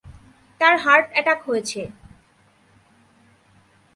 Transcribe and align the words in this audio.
তার 0.61 0.73
heart 0.77 1.07
attack 1.13 1.39
হয়েছে। 1.47 1.81